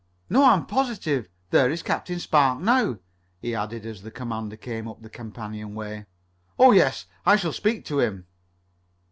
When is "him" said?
7.99-8.25